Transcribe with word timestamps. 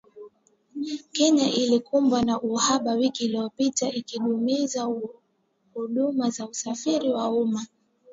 Kenya 1.15 1.47
ilikumbwa 1.51 2.23
na 2.25 2.41
uhaba 2.41 2.91
wiki 2.93 3.25
iliyopita, 3.25 3.91
ikidumaza 3.91 4.87
huduma 5.73 6.29
za 6.29 6.45
usafiri 6.47 7.09
wa 7.09 7.29
umma. 7.29 7.65